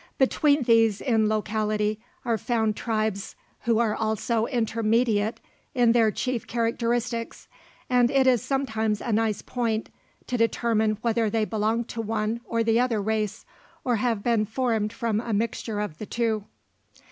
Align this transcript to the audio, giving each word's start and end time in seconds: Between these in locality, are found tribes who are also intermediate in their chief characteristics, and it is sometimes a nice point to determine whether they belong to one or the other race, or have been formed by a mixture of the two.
Between 0.17 0.63
these 0.63 0.99
in 0.99 1.29
locality, 1.29 1.99
are 2.25 2.35
found 2.39 2.75
tribes 2.75 3.35
who 3.65 3.77
are 3.77 3.93
also 3.95 4.47
intermediate 4.47 5.39
in 5.75 5.91
their 5.91 6.09
chief 6.09 6.47
characteristics, 6.47 7.47
and 7.87 8.09
it 8.09 8.25
is 8.25 8.41
sometimes 8.41 8.99
a 8.99 9.11
nice 9.13 9.43
point 9.43 9.89
to 10.25 10.37
determine 10.37 10.97
whether 11.03 11.29
they 11.29 11.45
belong 11.45 11.83
to 11.83 12.01
one 12.01 12.41
or 12.45 12.63
the 12.63 12.79
other 12.79 12.99
race, 12.99 13.45
or 13.83 13.97
have 13.97 14.23
been 14.23 14.43
formed 14.43 14.91
by 14.99 15.09
a 15.23 15.33
mixture 15.33 15.79
of 15.79 15.99
the 15.99 16.07
two. 16.07 16.45